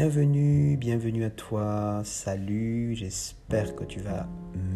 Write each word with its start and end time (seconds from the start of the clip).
bienvenue, 0.00 0.76
bienvenue 0.76 1.24
à 1.24 1.30
toi, 1.30 2.02
salut, 2.04 2.94
j'espère 2.94 3.74
que 3.74 3.82
tu 3.82 3.98
vas 3.98 4.28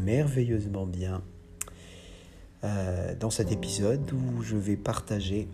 merveilleusement 0.04 0.84
bien 0.84 1.22
euh, 2.64 3.14
dans 3.14 3.30
cet 3.30 3.52
épisode 3.52 4.12
où 4.12 4.42
je 4.42 4.56
vais 4.56 4.74
partager 4.74 5.46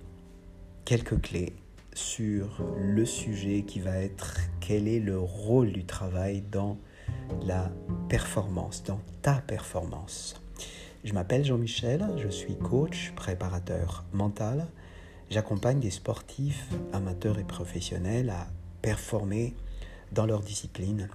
quelques 0.87 1.21
clés 1.21 1.53
sur 1.93 2.65
le 2.79 3.05
sujet 3.05 3.61
qui 3.61 3.81
va 3.81 3.99
être 3.99 4.39
quel 4.61 4.89
est 4.89 5.01
le 5.01 5.21
rôle 5.21 5.71
du 5.73 5.85
travail 5.85 6.43
dans 6.51 6.79
la 7.45 7.71
performance, 8.09 8.83
dans 8.85 9.03
ta 9.21 9.35
performance. 9.35 10.41
Je 11.05 11.13
m'appelle 11.13 11.45
Jean-Michel, 11.45 12.07
je 12.17 12.29
suis 12.29 12.57
coach, 12.57 13.13
préparateur 13.17 14.07
mental. 14.15 14.67
J'accompagne 15.29 15.79
des 15.79 15.91
sportifs, 15.91 16.71
amateurs 16.95 17.39
et 17.39 17.45
professionnels 17.45 18.31
à 18.31 18.47
performer 18.83 19.55
dans 20.13 20.27
leur 20.27 20.41
discipline. 20.41 21.09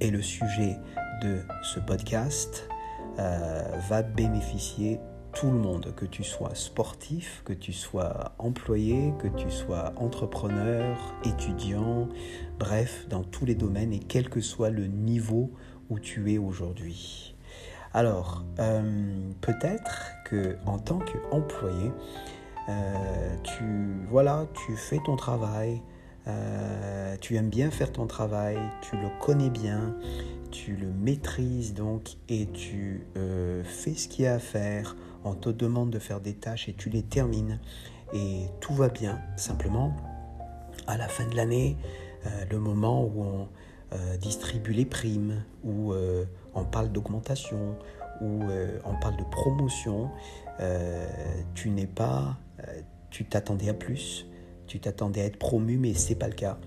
Et 0.00 0.10
le 0.10 0.22
sujet 0.22 0.76
de 1.22 1.40
ce 1.62 1.80
podcast 1.80 2.68
euh, 3.18 3.62
va 3.88 4.02
bénéficier 4.02 4.98
tout 5.32 5.50
le 5.50 5.58
monde, 5.58 5.94
que 5.96 6.04
tu 6.04 6.24
sois 6.24 6.54
sportif, 6.54 7.42
que 7.44 7.52
tu 7.52 7.72
sois 7.72 8.34
employé, 8.38 9.14
que 9.18 9.28
tu 9.28 9.50
sois 9.50 9.92
entrepreneur, 9.96 11.14
étudiant, 11.24 12.08
bref, 12.58 13.06
dans 13.08 13.22
tous 13.22 13.46
les 13.46 13.54
domaines 13.54 13.92
et 13.92 13.98
quel 13.98 14.28
que 14.28 14.40
soit 14.40 14.70
le 14.70 14.86
niveau 14.86 15.50
où 15.88 15.98
tu 15.98 16.32
es 16.32 16.38
aujourd'hui. 16.38 17.34
Alors, 17.94 18.44
euh, 18.58 19.30
peut-être 19.40 20.12
que 20.24 20.56
en 20.66 20.78
tant 20.78 20.98
qu'employé, 20.98 21.92
euh, 22.68 23.36
tu 23.42 24.06
voilà, 24.08 24.46
tu 24.54 24.76
fais 24.76 24.98
ton 25.04 25.16
travail, 25.16 25.82
euh, 26.28 27.16
tu 27.20 27.36
aimes 27.36 27.50
bien 27.50 27.70
faire 27.70 27.92
ton 27.92 28.06
travail, 28.06 28.58
tu 28.82 28.96
le 28.96 29.08
connais 29.20 29.50
bien, 29.50 29.96
tu 30.50 30.76
le 30.76 30.88
maîtrises 30.88 31.74
donc 31.74 32.16
et 32.28 32.46
tu 32.46 33.06
euh, 33.16 33.64
fais 33.64 33.94
ce 33.94 34.08
qu'il 34.08 34.24
y 34.24 34.28
a 34.28 34.34
à 34.34 34.38
faire. 34.38 34.96
On 35.24 35.34
te 35.34 35.48
demande 35.48 35.90
de 35.90 35.98
faire 35.98 36.20
des 36.20 36.34
tâches 36.34 36.68
et 36.68 36.74
tu 36.74 36.90
les 36.90 37.02
termines 37.02 37.60
et 38.12 38.46
tout 38.60 38.74
va 38.74 38.88
bien. 38.88 39.20
Simplement, 39.36 39.96
à 40.86 40.96
la 40.96 41.08
fin 41.08 41.26
de 41.26 41.34
l'année, 41.34 41.76
euh, 42.26 42.44
le 42.50 42.58
moment 42.58 43.04
où 43.04 43.22
on 43.22 43.48
distribue 44.22 44.72
les 44.72 44.86
primes, 44.86 45.44
où 45.64 45.92
on 46.54 46.64
parle 46.64 46.90
d'augmentation, 46.90 47.76
où 48.22 48.40
on 48.86 48.94
parle 49.00 49.18
de 49.18 49.24
promotion, 49.24 50.10
tu 51.52 51.68
n'es 51.68 51.86
pas, 51.86 52.38
tu 53.10 53.26
t'attendais 53.26 53.68
à 53.68 53.74
plus 53.74 54.31
tu 54.72 54.80
t'attendais 54.80 55.20
à 55.20 55.24
être 55.26 55.36
promu, 55.36 55.76
mais 55.76 55.92
c'est 55.92 56.14
pas 56.14 56.28
le 56.28 56.34
cas. 56.34 56.58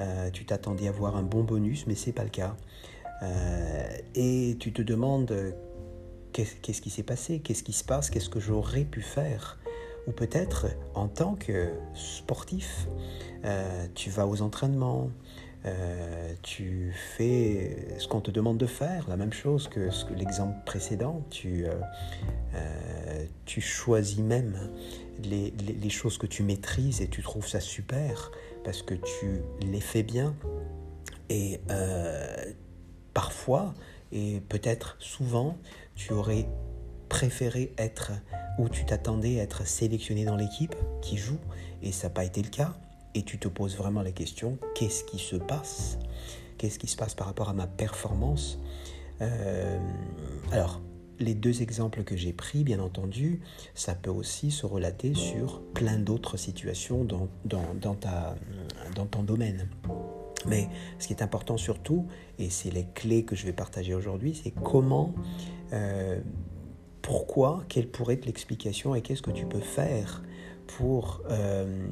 Euh, 0.00 0.30
tu 0.32 0.44
t'attendais 0.44 0.88
à 0.88 0.90
avoir 0.90 1.14
un 1.14 1.22
bon 1.22 1.44
bonus, 1.44 1.86
mais 1.86 1.94
c'est 1.94 2.10
pas 2.12 2.24
le 2.24 2.30
cas. 2.30 2.56
Euh, 3.22 3.88
et 4.16 4.56
tu 4.58 4.72
te 4.72 4.82
demandes 4.82 5.32
qu'est-ce 6.32 6.80
qui 6.80 6.90
s'est 6.90 7.04
passé, 7.04 7.38
qu'est-ce 7.38 7.62
qui 7.62 7.72
se 7.72 7.84
passe, 7.84 8.10
qu'est-ce 8.10 8.28
que 8.28 8.40
j'aurais 8.40 8.82
pu 8.82 9.00
faire? 9.00 9.60
Ou 10.08 10.10
peut-être 10.10 10.66
en 10.94 11.06
tant 11.06 11.36
que 11.36 11.70
sportif, 11.94 12.88
euh, 13.44 13.86
tu 13.94 14.10
vas 14.10 14.26
aux 14.26 14.42
entraînements, 14.42 15.08
tu 16.42 16.92
fais 17.16 17.98
ce 17.98 18.06
qu'on 18.06 18.20
te 18.20 18.30
demande 18.30 18.58
de 18.58 18.66
faire, 18.66 19.08
la 19.08 19.16
même 19.16 19.32
chose 19.32 19.68
que, 19.68 19.88
l'exemple 20.14 20.56
précédent, 20.64 21.24
tu, 21.30 21.66
tu 23.44 23.60
choisis 23.60 24.18
même 24.18 24.56
les, 25.24 25.90
choses 25.90 26.18
que 26.18 26.26
tu 26.26 26.42
maîtrises 26.42 27.00
et 27.00 27.08
tu 27.08 27.22
trouves 27.22 27.46
ça 27.46 27.60
super 27.60 28.30
parce 28.64 28.82
que 28.82 28.94
tu 28.94 29.42
les 29.62 29.80
fais 29.80 30.02
bien. 30.02 30.34
Et 31.28 31.60
euh, 31.70 32.52
parfois, 33.14 33.74
et 34.12 34.40
peut-être 34.48 34.96
souvent, 34.98 35.56
tu 35.94 36.12
aurais 36.12 36.48
préféré 37.08 37.72
être 37.78 38.12
ou 38.58 38.68
tu 38.68 38.84
t'attendais 38.84 39.40
à 39.40 39.44
être 39.44 39.66
sélectionné 39.66 40.24
dans 40.24 40.36
l'équipe 40.36 40.74
qui 41.02 41.16
joue 41.16 41.38
et 41.82 41.92
ça 41.92 42.08
n'a 42.08 42.14
pas 42.14 42.24
été 42.24 42.42
le 42.42 42.48
cas. 42.48 42.74
Et 43.16 43.22
tu 43.22 43.38
te 43.38 43.48
poses 43.48 43.78
vraiment 43.78 44.02
la 44.02 44.12
question, 44.12 44.58
qu'est-ce 44.74 45.02
qui 45.02 45.18
se 45.18 45.36
passe? 45.36 45.98
Qu'est-ce 46.58 46.78
qui 46.78 46.86
se 46.86 46.96
passe 46.96 47.14
par 47.14 47.26
rapport 47.26 47.48
à 47.48 47.54
ma 47.54 47.66
performance? 47.66 48.58
Euh, 49.22 49.78
Alors, 50.52 50.82
les 51.18 51.32
deux 51.32 51.62
exemples 51.62 52.04
que 52.04 52.14
j'ai 52.14 52.34
pris, 52.34 52.62
bien 52.62 52.78
entendu, 52.78 53.40
ça 53.74 53.94
peut 53.94 54.10
aussi 54.10 54.50
se 54.50 54.66
relater 54.66 55.14
sur 55.14 55.62
plein 55.72 55.98
d'autres 55.98 56.36
situations 56.36 57.04
dans, 57.04 57.28
dans, 57.46 57.94
ta, 57.94 58.36
dans 58.94 59.06
ton 59.06 59.22
domaine. 59.22 59.66
Mais 60.46 60.68
ce 60.98 61.06
qui 61.06 61.14
est 61.14 61.22
important 61.22 61.56
surtout, 61.56 62.06
et 62.38 62.50
c'est 62.50 62.70
les 62.70 62.86
clés 62.94 63.24
que 63.24 63.34
je 63.34 63.46
vais 63.46 63.54
partager 63.54 63.94
aujourd'hui, 63.94 64.38
c'est 64.44 64.50
comment, 64.50 65.14
euh, 65.72 66.20
pourquoi, 67.06 67.62
quelle 67.68 67.86
pourrait 67.86 68.14
être 68.14 68.26
l'explication 68.26 68.96
et 68.96 69.00
qu'est-ce 69.00 69.22
que 69.22 69.30
tu 69.30 69.46
peux 69.46 69.60
faire 69.60 70.24
pour, 70.66 71.22
euh, 71.30 71.86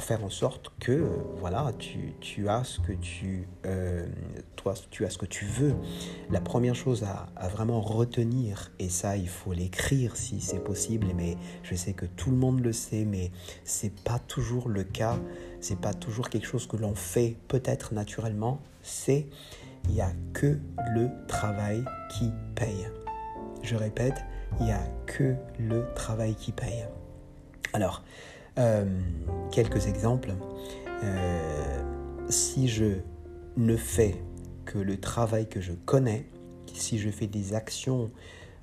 faire 0.00 0.24
en 0.24 0.30
sorte 0.30 0.72
que 0.80 1.06
voilà, 1.38 1.72
tu, 1.78 2.14
tu 2.20 2.48
as 2.48 2.64
ce 2.64 2.80
que 2.80 2.92
tu, 2.92 3.46
euh, 3.66 4.08
toi, 4.56 4.74
tu 4.90 5.44
veux. 5.44 5.76
La 6.28 6.40
première 6.40 6.74
chose 6.74 7.04
à, 7.04 7.28
à 7.36 7.46
vraiment 7.46 7.80
retenir, 7.80 8.72
et 8.80 8.88
ça 8.88 9.16
il 9.16 9.28
faut 9.28 9.52
l'écrire 9.52 10.16
si 10.16 10.40
c'est 10.40 10.58
possible, 10.58 11.06
mais 11.14 11.36
je 11.62 11.76
sais 11.76 11.92
que 11.92 12.06
tout 12.06 12.32
le 12.32 12.36
monde 12.36 12.64
le 12.64 12.72
sait, 12.72 13.04
mais 13.04 13.30
c'est 13.62 13.94
pas 14.02 14.18
toujours 14.18 14.68
le 14.68 14.82
cas, 14.82 15.20
c'est 15.60 15.78
pas 15.78 15.94
toujours 15.94 16.30
quelque 16.30 16.48
chose 16.48 16.66
que 16.66 16.76
l'on 16.76 16.96
fait 16.96 17.36
peut-être 17.46 17.94
naturellement, 17.94 18.60
c'est 18.82 19.28
il 19.84 19.94
n'y 19.94 20.00
a 20.00 20.10
que 20.32 20.58
le 20.96 21.10
travail 21.28 21.84
qui 22.10 22.30
paye. 22.56 22.88
Je 23.62 23.76
répète, 23.76 24.24
il 24.58 24.66
n'y 24.66 24.72
a 24.72 24.82
que 25.06 25.34
le 25.58 25.86
travail 25.94 26.34
qui 26.34 26.52
paye. 26.52 26.86
Alors, 27.72 28.02
euh, 28.58 28.84
quelques 29.50 29.86
exemples. 29.86 30.34
Euh, 31.02 31.82
si 32.28 32.68
je 32.68 32.96
ne 33.56 33.76
fais 33.76 34.22
que 34.64 34.78
le 34.78 34.98
travail 34.98 35.48
que 35.48 35.60
je 35.60 35.72
connais, 35.72 36.26
si 36.72 36.98
je 36.98 37.10
fais 37.10 37.26
des 37.26 37.54
actions 37.54 38.10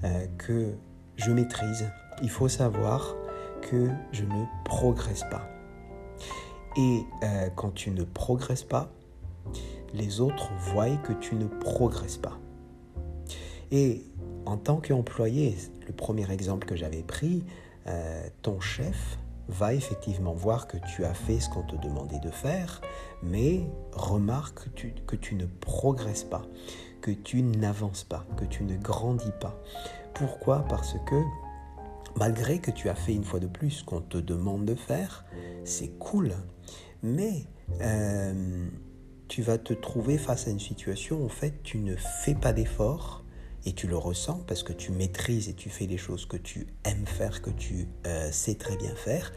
euh, 0.03 0.27
que 0.37 0.73
je 1.15 1.31
maîtrise, 1.31 1.89
il 2.21 2.29
faut 2.29 2.47
savoir 2.47 3.15
que 3.61 3.89
je 4.11 4.23
ne 4.23 4.45
progresse 4.65 5.23
pas. 5.31 5.47
Et 6.77 7.01
quand 7.55 7.73
tu 7.73 7.89
ne 7.89 8.03
progresses 8.03 8.63
pas, 8.63 8.91
les 9.95 10.21
autres 10.21 10.51
voient 10.59 10.95
que 10.97 11.13
tu 11.13 11.33
ne 11.33 11.47
progresses 11.47 12.17
pas. 12.17 12.37
Et 13.71 14.05
en 14.47 14.57
tant 14.57 14.77
qu'employé, 14.77 15.57
le 15.85 15.93
premier 15.93 16.31
exemple 16.31 16.65
que 16.65 16.75
j'avais 16.75 17.03
pris, 17.03 17.43
ton 18.41 18.59
chef 18.59 19.17
va 19.49 19.73
effectivement 19.73 20.33
voir 20.33 20.67
que 20.67 20.77
tu 20.77 21.05
as 21.05 21.13
fait 21.13 21.39
ce 21.39 21.49
qu'on 21.49 21.63
te 21.63 21.75
demandait 21.75 22.19
de 22.19 22.29
faire, 22.29 22.81
mais 23.23 23.61
remarque 23.93 24.65
que 24.65 24.69
tu, 24.69 24.93
que 25.05 25.15
tu 25.15 25.35
ne 25.35 25.45
progresses 25.45 26.23
pas, 26.23 26.43
que 27.01 27.11
tu 27.11 27.41
n'avances 27.43 28.03
pas, 28.03 28.25
que 28.37 28.45
tu 28.45 28.63
ne 28.63 28.77
grandis 28.77 29.31
pas. 29.39 29.61
Pourquoi? 30.13 30.65
Parce 30.69 30.95
que 31.05 31.21
malgré 32.17 32.59
que 32.59 32.71
tu 32.71 32.89
as 32.89 32.95
fait 32.95 33.13
une 33.13 33.23
fois 33.23 33.39
de 33.39 33.47
plus 33.47 33.71
ce 33.71 33.83
qu'on 33.83 34.01
te 34.01 34.17
demande 34.17 34.65
de 34.65 34.75
faire, 34.75 35.25
c'est 35.63 35.89
cool, 35.99 36.33
mais 37.03 37.43
euh, 37.81 38.67
tu 39.27 39.41
vas 39.41 39.57
te 39.57 39.73
trouver 39.73 40.17
face 40.17 40.47
à 40.47 40.51
une 40.51 40.59
situation 40.59 41.21
où 41.21 41.25
en 41.25 41.29
fait 41.29 41.63
tu 41.63 41.79
ne 41.79 41.95
fais 41.95 42.35
pas 42.35 42.53
d'effort 42.53 43.23
et 43.67 43.73
tu 43.73 43.85
le 43.85 43.97
ressens 43.97 44.45
parce 44.47 44.63
que 44.63 44.71
tu 44.71 44.93
maîtrises 44.93 45.49
et 45.49 45.53
tu 45.53 45.69
fais 45.69 45.87
les 45.87 45.97
choses 45.97 46.25
que 46.25 46.37
tu 46.37 46.67
aimes 46.85 47.05
faire, 47.05 47.41
que 47.41 47.49
tu 47.49 47.89
euh, 48.05 48.31
sais 48.31 48.55
très 48.55 48.77
bien 48.77 48.95
faire. 48.95 49.33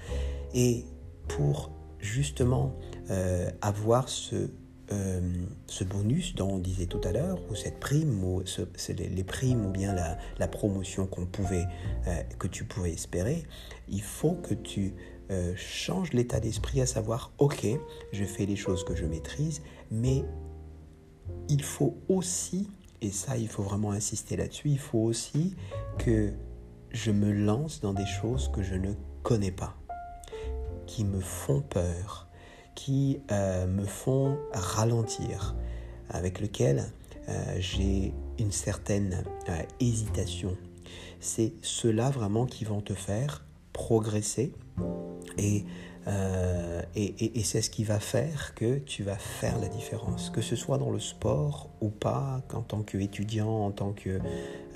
Et 0.55 0.85
pour 1.27 1.73
justement 1.99 2.79
euh, 3.11 3.51
avoir 3.61 4.09
ce, 4.09 4.53
euh, 4.93 5.21
ce 5.67 5.83
bonus 5.83 6.37
dont 6.37 6.49
on 6.49 6.59
disait 6.59 6.87
tout 6.87 7.01
à 7.03 7.11
l'heure, 7.11 7.41
ou 7.51 7.57
cette 7.57 7.81
prime, 7.81 8.23
ou 8.23 8.45
les, 8.89 9.25
primes, 9.25 9.67
ou 9.67 9.71
bien 9.73 9.93
la, 9.93 10.17
la 10.39 10.47
promotion 10.47 11.09
qu'on 11.09 11.27
pouvait, 11.27 11.67
que 12.39 12.47
tu 12.47 12.63
pouvais 12.63 12.93
espérer, 12.93 13.43
il 13.89 14.03
faut 14.03 14.35
que 14.35 14.55
tu 14.55 14.95
changes 15.57 16.13
l'état 16.13 16.39
d'esprit 16.39 16.81
à 16.81 16.87
savoir, 16.87 17.33
ok, 17.39 17.67
je 18.13 18.25
fais 18.25 18.47
les 18.47 18.57
choses 18.57 18.85
que 18.85 18.95
je 18.95 19.07
maîtrise, 19.07 19.61
mais 19.91 20.25
il 21.49 21.63
faut 21.65 21.97
aussi 22.09 22.69
et 23.03 23.11
ça, 23.11 23.37
il 23.37 23.49
faut 23.49 23.63
vraiment 23.63 23.93
insister 23.93 24.37
là-dessus, 24.37 24.69
il 24.69 24.79
faut 24.79 24.99
aussi 24.99 25.57
que 25.99 26.33
je 26.91 27.11
me 27.11 27.33
lance 27.33 27.81
dans 27.81 27.95
des 27.95 28.07
choses 28.07 28.51
que 28.53 28.63
je 28.63 28.75
ne 28.75 28.93
connais 29.23 29.53
pas, 29.53 29.77
qui 30.87 31.05
me 31.05 31.21
font 31.21 31.63
peur, 31.63 32.29
qui 32.75 33.21
euh, 33.31 33.67
me 33.67 33.85
font 33.85 34.39
ralentir, 34.53 35.55
avec 36.09 36.41
lesquelles 36.41 36.93
euh, 37.29 37.57
j'ai 37.59 38.13
une 38.39 38.53
certaine 38.53 39.25
euh, 39.49 39.63
hésitation. 39.79 40.57
C'est 41.21 41.53
ceux-là 41.63 42.11
vraiment 42.11 42.47
qui 42.47 42.65
vont 42.65 42.81
te 42.81 42.95
faire 42.95 43.45
progresser 43.73 44.53
Et, 45.39 45.65
euh, 46.07 46.83
et, 46.95 47.43
c'est 47.45 47.61
ce 47.63 47.71
qui 47.71 47.85
va 47.85 48.01
faire 48.01 48.55
que 48.55 48.79
tu 48.79 49.03
vas 49.03 49.17
faire 49.17 49.59
la 49.59 49.69
différence, 49.69 50.31
que 50.31 50.41
ce 50.41 50.57
soit 50.57 50.79
dans 50.79 50.91
le 50.91 51.01
sport 51.01 51.69
ou 51.81 51.91
pas, 51.91 52.43
en 52.53 52.63
tant 52.63 52.83
qu'étudiant, 52.83 53.67
en 53.67 53.71
tant 53.71 53.93
que 53.93 54.19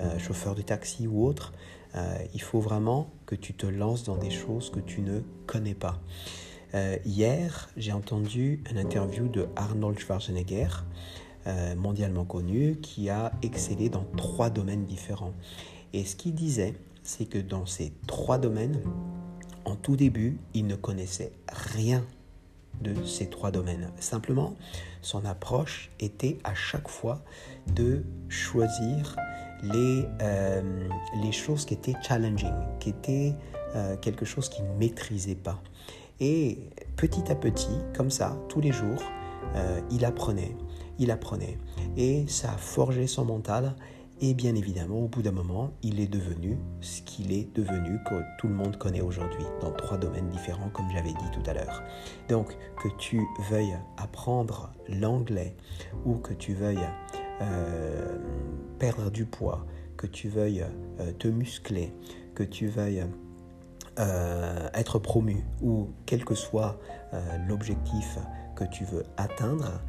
euh, 0.01 0.19
chauffeur 0.19 0.55
de 0.55 0.61
taxi 0.61 1.07
ou 1.07 1.25
autre. 1.25 1.53
Euh, 1.95 2.17
il 2.33 2.41
faut 2.41 2.59
vraiment 2.59 3.09
que 3.25 3.35
tu 3.35 3.53
te 3.53 3.65
lances 3.65 4.03
dans 4.03 4.17
des 4.17 4.29
choses 4.29 4.69
que 4.69 4.79
tu 4.79 5.01
ne 5.01 5.21
connais 5.47 5.75
pas. 5.75 5.99
hier, 7.05 7.69
j'ai 7.77 7.93
entendu 7.93 8.61
une 8.69 8.77
interview 8.77 9.29
de 9.29 9.47
Arnold 9.55 9.97
Schwarzenegger, 9.97 10.67
mondialement 11.77 12.25
connu, 12.25 12.81
qui 12.81 13.09
a 13.09 13.31
excellé 13.41 13.87
dans 13.87 14.05
trois 14.17 14.49
domaines 14.49 14.83
différents. 14.83 15.31
Et 15.93 16.03
ce 16.03 16.17
qu'il 16.17 16.35
disait, 16.35 16.73
c'est 17.01 17.25
que 17.25 17.37
dans 17.37 17.65
ces 17.65 17.93
trois 18.07 18.37
domaines, 18.37 18.81
en 19.65 19.75
tout 19.75 19.95
début, 19.95 20.39
il 20.53 20.67
ne 20.67 20.75
connaissait 20.75 21.31
rien 21.51 22.03
de 22.81 23.03
ces 23.05 23.29
trois 23.29 23.51
domaines. 23.51 23.91
Simplement, 23.99 24.55
son 25.01 25.25
approche 25.25 25.91
était 25.99 26.37
à 26.43 26.53
chaque 26.53 26.87
fois 26.87 27.23
de 27.73 28.03
choisir 28.29 29.15
les, 29.63 30.05
euh, 30.21 30.89
les 31.21 31.31
choses 31.31 31.65
qui 31.65 31.73
étaient 31.73 31.95
challenging, 32.01 32.53
qui 32.79 32.89
étaient 32.89 33.33
euh, 33.75 33.97
quelque 33.97 34.25
chose 34.25 34.49
qu'il 34.49 34.65
ne 34.65 34.73
maîtrisait 34.73 35.35
pas. 35.35 35.61
Et 36.19 36.59
petit 36.95 37.31
à 37.31 37.35
petit, 37.35 37.77
comme 37.95 38.09
ça, 38.09 38.37
tous 38.47 38.61
les 38.61 38.71
jours, 38.71 39.03
euh, 39.55 39.81
il 39.91 40.05
apprenait, 40.05 40.55
il 40.99 41.11
apprenait. 41.11 41.57
Et 41.97 42.25
ça 42.27 42.53
a 42.53 42.57
forgé 42.57 43.07
son 43.07 43.25
mental 43.25 43.75
et 44.21 44.33
bien 44.33 44.55
évidemment, 44.55 44.99
au 44.99 45.07
bout 45.07 45.21
d'un 45.21 45.31
moment, 45.31 45.73
il 45.83 45.99
est 45.99 46.07
devenu 46.07 46.57
ce 46.79 47.01
qu'il 47.01 47.33
est 47.33 47.53
devenu, 47.53 47.99
que 48.05 48.21
tout 48.37 48.47
le 48.47 48.53
monde 48.53 48.77
connaît 48.77 49.01
aujourd'hui, 49.01 49.43
dans 49.59 49.71
trois 49.71 49.97
domaines 49.97 50.29
différents, 50.29 50.69
comme 50.69 50.89
j'avais 50.89 51.09
dit 51.09 51.31
tout 51.33 51.49
à 51.49 51.53
l'heure. 51.53 51.83
Donc, 52.29 52.55
que 52.81 52.87
tu 52.97 53.21
veuilles 53.49 53.77
apprendre 53.97 54.71
l'anglais 54.87 55.55
ou 56.05 56.15
que 56.15 56.33
tu 56.33 56.53
veuilles 56.53 56.87
euh, 57.41 58.17
perdre 58.79 59.11
du 59.11 59.25
poids, 59.25 59.65
que 59.97 60.07
tu 60.07 60.29
veuilles 60.29 60.65
euh, 60.99 61.11
te 61.19 61.27
muscler, 61.27 61.93
que 62.33 62.43
tu 62.43 62.67
veuilles 62.67 63.05
euh, 63.99 64.69
être 64.73 64.99
promu 64.99 65.45
ou 65.61 65.89
quel 66.05 66.23
que 66.23 66.35
soit 66.35 66.79
l'objectif 67.47 68.17
que 68.57 68.65
tu 68.65 68.83
veux 68.83 69.03
atteindre, 69.15 69.81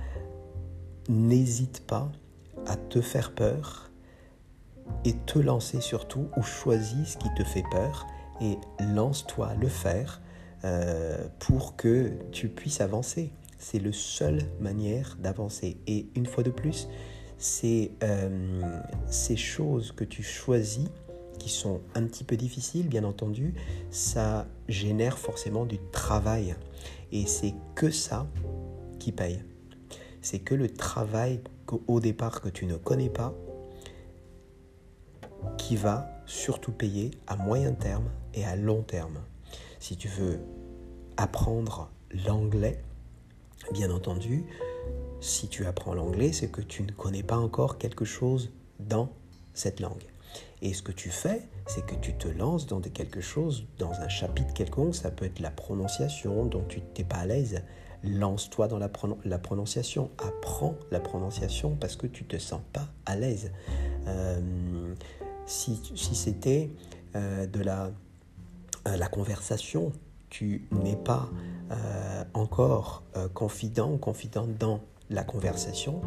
n'hésite 1.08 1.84
pas 1.86 2.12
à 2.66 2.76
te 2.76 3.00
faire 3.00 3.34
peur 3.34 3.90
et 5.04 5.14
te 5.26 5.38
lancer 5.38 5.80
surtout 5.80 6.28
ou 6.36 6.42
choisis 6.42 7.12
ce 7.12 7.16
qui 7.16 7.28
te 7.34 7.44
fait 7.44 7.64
peur 7.70 8.06
et 8.40 8.58
lance-toi 8.80 9.54
le 9.54 9.68
faire 9.68 10.20
euh, 10.64 11.28
pour 11.38 11.76
que 11.76 12.12
tu 12.32 12.48
puisses 12.48 12.80
avancer. 12.80 13.30
C'est 13.58 13.78
la 13.78 13.92
seule 13.92 14.42
manière 14.60 15.16
d'avancer. 15.18 15.76
Et 15.86 16.06
une 16.14 16.26
fois 16.26 16.42
de 16.42 16.50
plus, 16.50 16.88
c'est 17.38 17.92
euh, 18.02 18.80
ces 19.06 19.36
choses 19.36 19.92
que 19.92 20.04
tu 20.04 20.22
choisis 20.22 20.88
qui 21.38 21.48
sont 21.50 21.80
un 21.94 22.04
petit 22.04 22.24
peu 22.24 22.36
difficiles, 22.36 22.88
bien 22.88 23.04
entendu, 23.04 23.54
ça 23.90 24.46
génère 24.68 25.18
forcément 25.18 25.64
du 25.64 25.78
travail. 25.92 26.56
Et 27.12 27.26
c'est 27.26 27.54
que 27.74 27.90
ça 27.90 28.26
qui 28.98 29.12
paye. 29.12 29.42
C'est 30.22 30.40
que 30.40 30.54
le 30.54 30.68
travail 30.68 31.40
au 31.86 32.00
départ 32.00 32.40
que 32.40 32.48
tu 32.48 32.66
ne 32.66 32.76
connais 32.76 33.10
pas, 33.10 33.34
qui 35.66 35.74
va 35.74 36.08
surtout 36.26 36.70
payer 36.70 37.10
à 37.26 37.34
moyen 37.34 37.72
terme 37.72 38.08
et 38.34 38.44
à 38.44 38.54
long 38.54 38.82
terme. 38.82 39.18
Si 39.80 39.96
tu 39.96 40.06
veux 40.06 40.38
apprendre 41.16 41.90
l'anglais, 42.24 42.80
bien 43.72 43.90
entendu, 43.90 44.44
si 45.20 45.48
tu 45.48 45.66
apprends 45.66 45.92
l'anglais, 45.92 46.30
c'est 46.32 46.52
que 46.52 46.60
tu 46.60 46.84
ne 46.84 46.92
connais 46.92 47.24
pas 47.24 47.36
encore 47.36 47.78
quelque 47.78 48.04
chose 48.04 48.52
dans 48.78 49.08
cette 49.54 49.80
langue. 49.80 50.04
Et 50.62 50.72
ce 50.72 50.82
que 50.82 50.92
tu 50.92 51.10
fais, 51.10 51.42
c'est 51.66 51.84
que 51.84 51.96
tu 51.96 52.14
te 52.14 52.28
lances 52.28 52.68
dans 52.68 52.80
quelque 52.80 53.20
chose, 53.20 53.66
dans 53.80 53.94
un 53.94 54.08
chapitre 54.08 54.54
quelconque, 54.54 54.94
ça 54.94 55.10
peut 55.10 55.24
être 55.24 55.40
la 55.40 55.50
prononciation 55.50 56.46
dont 56.46 56.62
tu 56.68 56.80
n'es 56.96 57.04
pas 57.04 57.16
à 57.16 57.26
l'aise. 57.26 57.64
Lance-toi 58.04 58.68
dans 58.68 58.78
la, 58.78 58.88
la, 59.24 59.38
prononciation, 59.40 60.12
apprends 60.18 60.76
la 60.92 61.00
prononciation 61.00 61.74
parce 61.74 61.96
que 61.96 62.06
tu 62.06 62.24
te 62.24 62.38
sens 62.38 62.60
pas 62.72 62.86
à 63.04 63.16
l'aise. 63.16 63.50
Euh, 64.06 64.94
si, 65.46 65.80
c'était 65.94 66.70
euh, 67.14 67.46
de 67.46 67.60
la, 67.60 67.90
euh, 68.86 68.96
la 68.96 69.08
conversation, 69.08 69.92
tu 70.28 70.68
n'es 70.82 70.96
pas 70.96 71.28
euh, 71.70 72.24
encore 72.34 73.04
confident 73.32 73.92
ou 73.92 73.96
confidente 73.96 74.58
dans 74.58 74.80
la 75.08 75.22
conversation, 75.22 76.02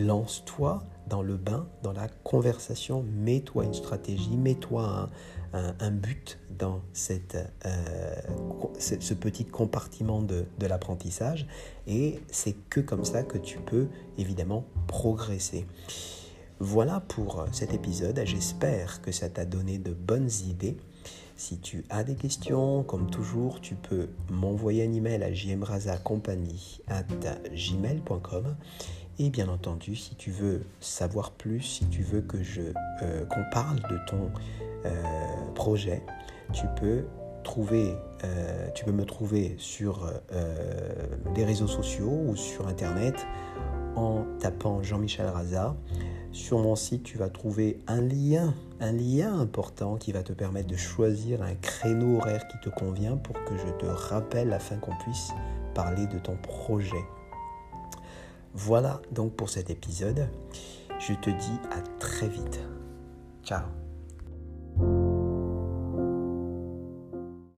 lance-toi 0.00 0.82
dans 1.08 1.22
le 1.22 1.36
bain, 1.36 1.68
dans 1.82 1.92
la 1.92 2.08
conversation, 2.08 3.04
mets-toi 3.04 3.64
une 3.64 3.74
stratégie, 3.74 4.36
mets-toi 4.36 5.08
un, 5.52 5.90
but 5.90 6.38
dans 6.58 6.80
ce, 6.92 7.14
petit 9.14 9.44
compartiment 9.44 10.20
de, 10.20 10.46
de 10.58 10.66
l'apprentissage 10.66 11.46
et 11.86 12.20
c'est 12.30 12.54
que 12.68 12.80
comme 12.80 13.04
ça 13.04 13.22
que 13.22 13.38
tu 13.38 13.58
peux 13.58 13.86
évidemment 14.18 14.64
progresser. 14.88 15.66
Voilà 16.62 17.00
pour 17.00 17.46
cet 17.52 17.72
épisode. 17.72 18.20
J'espère 18.26 19.00
que 19.00 19.12
ça 19.12 19.30
t'a 19.30 19.46
donné 19.46 19.78
de 19.78 19.92
bonnes 19.92 20.28
idées. 20.46 20.76
Si 21.34 21.58
tu 21.58 21.86
as 21.88 22.04
des 22.04 22.16
questions, 22.16 22.82
comme 22.82 23.08
toujours, 23.08 23.62
tu 23.62 23.76
peux 23.76 24.08
m'envoyer 24.28 24.84
un 24.84 24.92
email 24.92 25.22
à 25.22 25.30
gmail.com 27.00 28.56
Et 29.18 29.30
bien 29.30 29.48
entendu, 29.48 29.96
si 29.96 30.16
tu 30.16 30.30
veux 30.30 30.60
savoir 30.80 31.30
plus, 31.30 31.62
si 31.62 31.86
tu 31.86 32.02
veux 32.02 32.20
que 32.20 32.42
je 32.42 32.60
euh, 33.02 33.24
qu'on 33.24 33.44
parle 33.50 33.80
de 33.90 33.98
ton 34.06 34.30
euh, 34.84 34.90
projet, 35.54 36.02
tu 36.52 36.66
peux 36.78 37.04
euh, 38.22 38.68
tu 38.74 38.84
peux 38.84 38.92
me 38.92 39.04
trouver 39.04 39.56
sur 39.58 40.08
les 41.34 41.44
réseaux 41.44 41.66
sociaux 41.66 42.22
ou 42.26 42.36
sur 42.36 42.68
internet 42.68 43.26
en 43.96 44.24
tapant 44.38 44.82
Jean-Michel 44.82 45.26
Raza. 45.26 45.74
Sur 46.32 46.60
mon 46.60 46.76
site, 46.76 47.02
tu 47.02 47.18
vas 47.18 47.28
trouver 47.28 47.80
un 47.88 48.00
lien, 48.00 48.54
un 48.80 48.92
lien 48.92 49.38
important 49.38 49.96
qui 49.96 50.12
va 50.12 50.22
te 50.22 50.32
permettre 50.32 50.68
de 50.68 50.76
choisir 50.76 51.42
un 51.42 51.54
créneau 51.54 52.18
horaire 52.18 52.46
qui 52.48 52.58
te 52.60 52.72
convient 52.72 53.16
pour 53.16 53.34
que 53.44 53.56
je 53.56 53.72
te 53.78 53.86
rappelle 53.86 54.52
afin 54.52 54.76
qu'on 54.76 54.96
puisse 54.96 55.30
parler 55.74 56.06
de 56.06 56.18
ton 56.18 56.36
projet. 56.36 57.04
Voilà 58.54 59.00
donc 59.12 59.32
pour 59.34 59.50
cet 59.50 59.70
épisode. 59.70 60.28
Je 60.98 61.14
te 61.14 61.30
dis 61.30 61.58
à 61.72 61.80
très 61.98 62.28
vite. 62.28 62.60
Ciao 63.42 63.89